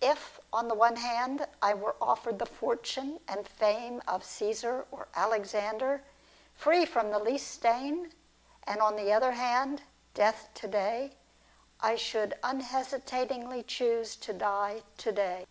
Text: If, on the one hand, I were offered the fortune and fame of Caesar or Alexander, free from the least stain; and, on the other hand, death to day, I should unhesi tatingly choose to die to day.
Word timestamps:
If, 0.00 0.40
on 0.50 0.66
the 0.68 0.74
one 0.74 0.96
hand, 0.96 1.46
I 1.60 1.74
were 1.74 1.94
offered 2.00 2.38
the 2.38 2.46
fortune 2.46 3.20
and 3.28 3.46
fame 3.46 4.00
of 4.08 4.24
Caesar 4.24 4.86
or 4.90 5.08
Alexander, 5.14 6.02
free 6.54 6.86
from 6.86 7.10
the 7.10 7.18
least 7.18 7.50
stain; 7.50 8.14
and, 8.66 8.80
on 8.80 8.96
the 8.96 9.12
other 9.12 9.32
hand, 9.32 9.82
death 10.14 10.48
to 10.54 10.68
day, 10.68 11.16
I 11.82 11.96
should 11.96 12.32
unhesi 12.42 13.04
tatingly 13.04 13.62
choose 13.66 14.16
to 14.16 14.32
die 14.32 14.84
to 14.96 15.12
day. 15.12 15.44